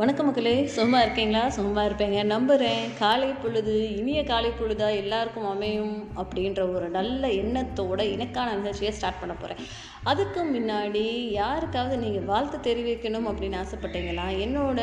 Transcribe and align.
வணக்கம் 0.00 0.26
மக்களே. 0.26 0.52
சுகமாக 0.66 1.04
இருக்கீங்களா? 1.04 1.40
சுகமாக 1.48 1.86
இருப்பேங்க. 1.88 2.18
நம்புகிறேன் 2.24 2.82
காலை 2.98 3.30
பொழுது 3.42 3.72
இனிய 3.96 4.20
காலை 4.24 4.50
பொழுதா 4.50 4.88
எல்லாருக்கும் 4.96 5.48
அமையும் 5.52 5.96
அப்படின்ற 6.20 6.60
ஒரு 6.74 6.88
நல்ல 6.88 7.28
எண்ணத்தோட 7.40 8.00
இனக்கான 8.14 8.52
நிகழ்ச்சியை 8.54 8.92
ஸ்டார்ட் 8.92 9.20
பண்ண 9.20 9.34
போகிறேன் 9.34 9.62
அதுக்கு 10.10 10.42
முன்னாடி 10.44 11.04
யாருக்காவது 11.30 11.96
நீங்கள் 12.04 12.28
வாழ்த்து 12.32 12.58
தெரிவிக்கணும் 12.68 13.28
அப்படின்னு 13.30 13.58
ஆசைப்பட்டீங்களா? 13.62 14.26
என்னோட 14.44 14.78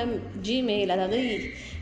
ஜிமெயில் 0.48 0.96
அதாவது 0.98 1.22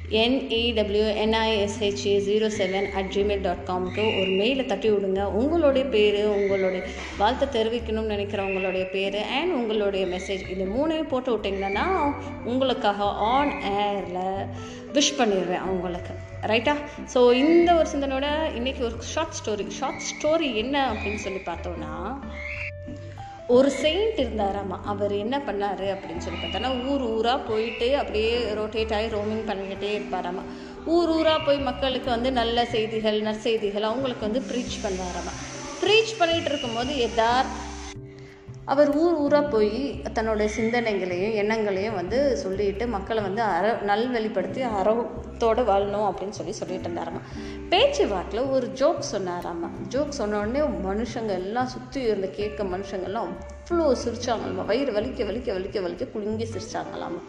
என்இடபிள்யூஎன்ஐஎஸ்ஹெச்ஏ 0.10 2.22
zero 2.28 2.52
seven 2.58 2.92
at 2.92 3.06
Gmail 3.06 3.42
dot 3.42 3.68
காம்க்கு 3.68 4.22
ஒரு 4.22 4.32
மெயிலை 4.42 4.66
தட்டி 4.66 4.92
விடுங்க. 4.92 5.24
உங்களுடைய 5.24 5.86
பேர் 5.86 6.26
உங்களுடைய 6.26 6.84
வாழ்த்து 7.18 7.46
தெரிவிக்கணும்னு 7.46 8.02
நினைக்கிற 8.06 8.44
உங்களுடைய 8.44 8.86
பேர் 8.86 9.16
அண்ட் 9.16 9.52
உங்களுடைய 9.52 10.06
மெசேஜ் 10.06 10.50
இது 10.50 10.66
மூணையும் 10.66 11.08
போட்டு 11.08 11.38
விட்டிங்கன்னா 11.38 11.72
நான் 11.72 12.16
உங்களுக்காக 12.46 13.04
ஆன் 13.04 13.62
ஏரில் 13.62 14.48
விஷ் 14.94 15.18
பண்ணிடுவேன் 15.18 15.66
அவங்களுக்கு. 15.66 16.14
ரைட்டா 16.42 16.76
ஸோ 17.14 17.34
இந்த 17.34 17.74
ஒரு 17.74 17.88
சிந்தனையோட 17.94 18.58
இன்றைக்கி 18.58 18.82
ஒரு 18.82 18.96
ஷார்ட் 19.00 19.36
ஸ்டோரி 19.40 19.70
ஷார்ட் 19.70 20.02
ஸ்டோரி 20.12 20.56
என்ன 20.56 20.94
அப்படின்னு 20.94 21.16
சொல்லி 21.16 21.42
பார்த்தோன்னா 21.46 22.22
ஒரு 23.50 23.70
செயின்ட் 23.72 24.20
இருந்தாராமா? 24.20 24.78
அவர் 24.84 25.12
என்ன 25.14 25.36
பண்ணார் 25.40 25.86
அப்படின்னு 25.94 26.18
சொல்லி 26.18 26.40
பார்த்தோன்னா 26.40 26.84
ஊர் 26.84 27.02
ஊராக 27.08 27.44
போயிட்டு 27.44 27.98
அப்படியே 27.98 28.30
ரொட்டேட் 28.54 28.94
ஆகி 28.94 29.08
ரோமிங் 29.08 29.46
பண்ணிக்கிட்டே 29.46 29.90
இருப்பாராமா. 29.98 30.44
ஊர் 30.86 31.10
ஊராக 31.10 31.40
போய் 31.44 31.60
மக்களுக்கு 31.60 32.10
வந்து 32.10 32.32
நல்ல 32.32 32.66
செய்திகள் 32.66 33.20
நற்செய்திகள் 33.22 33.82
அவங்களுக்கு 33.82 34.28
வந்து 34.30 34.44
ப்ரீச் 34.50 34.78
பண்ணுவாராமா. 34.84 35.34
ப்ரீச் 35.82 36.14
பண்ணிகிட்டு 36.20 36.50
இருக்கும்போது 36.50 36.94
எதார்த்த 37.08 37.63
அவர் 38.66 38.96
ஊர் 38.96 39.14
ஊராக 39.14 39.48
போய் 39.48 40.02
தன்னுடைய 40.14 40.52
சிந்தனைகளையும் 40.60 41.34
எண்ணங்களையும் 41.34 41.96
வந்து 41.96 42.38
சொல்லிட்டு 42.38 42.88
மக்களை 42.88 43.24
வந்து 43.24 43.42
அற 43.42 43.80
நல்வழிப்படுத்தி 43.88 44.62
அறத்தோடு 44.62 45.64
வாழணும் 45.64 46.06
அப்படின்னு 46.10 46.30
சொல்லி 46.30 46.52
சொல்லிட்டு 46.52 46.90
இருந்தாராமா. 46.90 47.22
பேச்சு 47.70 48.08
வாக்கில் 48.08 48.42
ஒரு 48.42 48.68
ஜோக் 48.68 49.04
சொன்னாராம்மா 49.12 49.70
ஜோக் 49.90 50.14
சொன்னோடனே 50.18 50.70
மனுஷங்க 50.86 51.30
எல்லாம் 51.30 51.68
சுற்றி 51.68 52.02
இருந்த 52.02 52.28
கேட்க 52.28 52.64
மனுஷங்கள்லாம் 52.64 53.34
அவ்வளோ 53.70 53.96
சிரிச்சாங்களாமா. 54.06 54.66
வயிறு 54.66 54.92
வலிக்க 54.92 55.24
வலிக்க 55.30 55.52
வலிக்க 55.58 55.82
வலிக்க 55.82 56.12
குலுங்கி 56.12 56.44
சிரிச்சாங்களாமா. 56.44 57.22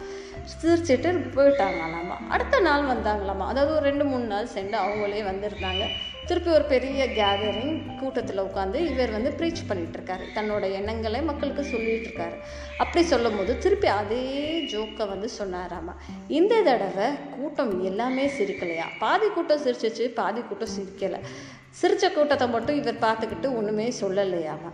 சிரிச்சிட்டு 0.61 1.11
போயிட்டாங்களாமா. 1.35 2.15
அடுத்த 2.29 2.59
நாள் 2.59 2.81
வந்தாங்களாமா. 2.81 3.45
அதாவது 3.51 3.71
ஒரு 3.75 3.85
ரெண்டு 3.85 4.05
மூணு 4.05 4.23
நாள் 4.23 4.45
சென்று 4.45 4.77
அவங்களே 4.77 5.21
வந்திருந்தாங்க. 5.23 5.83
திருப்பி 6.27 6.49
ஒரு 6.51 6.63
பெரிய 6.63 7.05
கேதரிங் 7.05 7.97
கூட்டத்தில் 7.99 8.41
உட்காந்து 8.41 8.75
இவர் 8.91 9.11
வந்து 9.11 9.29
ப்ரீச் 9.29 9.67
பண்ணிட்டு 9.67 9.97
இருக்காரு 9.99 10.25
தன்னோட 10.35 10.71
எண்ணங்களை 10.71 11.21
மக்களுக்கு 11.21 11.63
சொல்லிட்டு 11.63 12.07
இருக்காரு 12.09 12.37
அப்படி 12.77 13.05
சொல்லும் 13.05 13.37
போது 13.37 13.57
திருப்பி 13.57 13.87
அதே 13.87 14.23
ஜோக்கை 14.71 15.07
வந்து 15.07 15.29
சொன்னாராமா. 15.39 15.93
இந்த 16.27 16.61
தடவை 16.61 17.07
கூட்டம் 17.39 17.83
எல்லாமே 17.83 18.25
சிரிக்கலையா? 18.27 18.87
பாதி 18.99 19.27
கூட்டம் 19.27 19.63
சிரிச்சிச்சு 19.65 20.07
பாதி 20.07 20.41
கூட்டம் 20.41 20.73
சிரிக்கலை. 20.77 21.21
சிரித்த 21.69 22.09
கூட்டத்தை 22.09 22.49
மட்டும் 22.49 22.75
இவர் 22.75 23.03
பார்த்துக்கிட்டு 23.05 23.55
ஒன்றுமே 23.57 23.93
சொல்லலையாமா? 24.01 24.71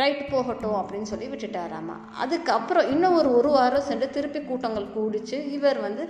ரைட் 0.00 0.30
போகட்டும் 0.30 0.76
அப்படின்னு 0.76 1.10
சொல்லி 1.10 1.26
விட்டுட்டாராமா. 1.26 1.96
அதுக்கப்புறம் 2.14 2.90
இன்னும் 2.90 3.14
ஒரு 3.14 3.28
ஒரு 3.36 3.50
வாரம் 3.50 3.86
சென்று 3.88 4.10
திருப்பி 4.10 4.40
கூட்டங்கள் 4.40 4.92
கூடிச்சு 4.96 5.36
இவர் 5.50 5.80
வந்து 5.80 6.04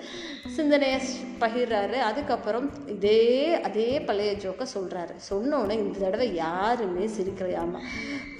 சிந்தனையை 0.56 1.00
பகிர்றாரு. 1.40 1.98
அதுக்கப்புறம் 2.10 2.68
இதே 2.86 3.22
அதே 3.60 4.00
பழைய 4.00 4.32
ஜோக்கை 4.32 4.66
சொல்கிறாரு 4.76 5.14
சொன்னோடனே 5.30 5.76
இந்த 5.84 5.98
தடவை 5.98 6.34
யாருமே 6.34 7.06
சிரிக்கலையாமா. 7.16 7.82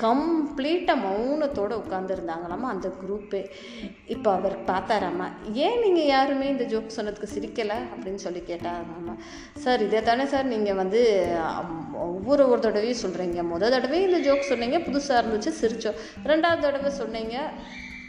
கம்ப்ளீட்டாக 0.02 1.02
மௌனத்தோடு 1.04 1.74
உட்காந்துருந்தாங்களாமா 1.82 2.68
அந்த 2.74 2.88
குரூப்பே 3.00 3.50
இப்போ 4.06 4.32
அவர் 4.32 4.56
பார்த்தாராமா 4.64 5.26
ஏன் 5.52 5.80
நீங்கள் 5.80 6.04
யாருமே 6.04 6.48
இந்த 6.48 6.64
ஜோக் 6.64 6.96
சொன்னதுக்கு 6.96 7.28
சிரிக்கலை? 7.34 7.78
அப்படின்னு 7.92 8.14
சொல்லி 8.14 8.40
கேட்டாராமா. 8.40 9.14
சார் 9.58 9.82
இதே 9.82 10.02
தானே 10.02 10.26
சார் 10.26 10.46
நீங்கள் 10.46 10.74
வந்து 10.74 11.00
ஒவ்வொரு 11.92 12.48
ஒரு 12.48 12.60
தடவையும் 12.60 13.02
சொல்கிறீங்க 13.04 13.42
முதல் 13.42 13.70
தடவையும் 13.70 14.08
இந்த 14.10 14.30
ஜோக் 14.30 14.50
சொன்னீங்க 14.50 14.78
புதுசாக 14.78 15.22
இருந்துச்சு 15.22 15.52
சிரித்தோம் 15.60 15.98
ரெண்டாவது 16.24 16.60
தடவை 16.60 16.90
சொன்னீங்க 16.90 17.36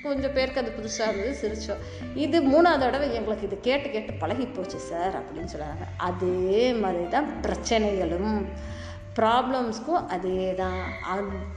கொஞ்சம் 0.04 0.34
பேருக்கு 0.34 0.62
அது 0.62 0.72
புதுசாக 0.72 1.10
இருந்தது 1.10 1.34
சிரித்தோம் 1.34 1.84
இது 2.16 2.42
மூணாவது 2.42 2.80
தடவை 2.80 3.14
எங்களுக்கு 3.14 3.48
இது 3.48 3.60
கேட்டு 3.60 3.90
கேட்டு 3.90 4.14
பழகி 4.14 4.46
போச்சு 4.46 4.80
சார் 4.80 5.16
அப்படின்னு 5.20 5.52
சொல்கிறாங்க 5.54 5.86
அதே 5.98 6.74
மாதிரி 6.74 7.10
தான் 7.10 7.30
பிரச்சனைகளும். 7.42 8.46
ப்ராப்ளம்ஸ்க்கும் 9.20 10.06
அதே 10.14 10.40
தான் 10.62 10.80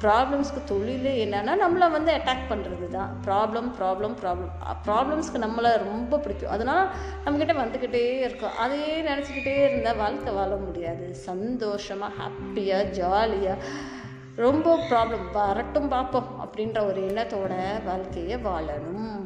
ப்ராப்ளம்ஸ்க்கு 0.02 0.60
தொழில் 0.70 1.08
என்னென்னா 1.24 1.54
நம்மளை 1.62 1.86
வந்து 1.94 2.10
அட்டாக் 2.16 2.44
பண்ணுறது 2.50 2.86
தான் 2.96 3.10
ப்ராப்ளம் 3.26 3.68
ப்ராப்ளம் 3.78 4.14
ப்ராப்ளம் 4.20 4.52
ப்ராப்ளம்ஸ்க்கு 4.88 5.44
நம்மளை 5.46 5.70
ரொம்ப 5.88 6.20
பிடிக்கும். 6.24 6.54
அதனால் 6.56 6.84
நம்மக்கிட்ட 7.24 7.56
வந்துக்கிட்டே 7.62 8.04
இருக்கும். 8.26 8.56
அதையே 8.64 8.94
நினச்சிக்கிட்டே 9.10 9.56
இருந்தால் 9.66 10.00
வாழ்க்கை 10.04 10.34
வாழ 10.38 10.52
முடியாது. 10.66 11.06
சந்தோஷமாக 11.28 12.16
ஹாப்பியாக 12.20 12.90
ஜாலியாக 13.00 13.66
ரொம்ப 14.46 14.74
ப்ராப்ளம் 14.90 15.28
வரட்டும் 15.36 15.92
பார்ப்போம் 15.94 16.32
அப்படின்ற 16.42 16.80
ஒரு 16.90 17.00
எண்ணத்தோட 17.10 17.54
வாழ்க்கையை 17.88 18.36
வாழணும். 18.48 19.24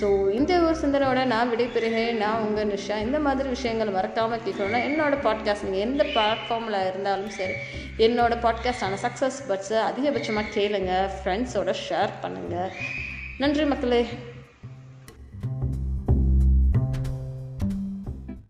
ஸோ 0.00 0.30
இந்த 0.30 0.60
ஒரு 0.60 0.76
சிந்தனையோட 0.76 1.24
நான் 1.24 1.50
விடைபெறுகிறேன். 1.52 2.12
நான் 2.12 2.40
உங்கள் 2.40 2.66
நிஷா. 2.66 2.96
இந்த 3.00 3.18
மாதிரி 3.18 3.48
விஷயங்கள் 3.48 3.88
மறக்காமல் 3.88 4.40
கேட்கணும்னா 4.46 4.80
என்னோடய 4.88 5.24
பாட்காஸ்ட் 5.24 5.64
நீங்கள் 5.64 5.86
எந்த 5.86 6.04
பிளாட்ஃபார்மில் 6.04 6.88
இருந்தாலும் 6.88 7.30
சரி 7.30 7.52
என்னோடய 7.98 8.42
பாட்காஸ்டான 8.42 8.98
சக்ஸஸ் 9.02 9.40
பட்ஸை 9.48 9.80
அதிகபட்சமாக 9.90 10.52
கேளுங்கள் 10.52 11.10
ஃப்ரெண்ட்ஸோட 11.16 11.74
ஷேர் 11.88 12.14
பண்ணுங்கள் 12.22 12.70
நன்றி 13.38 13.64
மக்களே. 13.64 14.06